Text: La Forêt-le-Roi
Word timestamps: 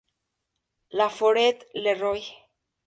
La 0.89 1.09
Forêt-le-Roi 1.09 2.21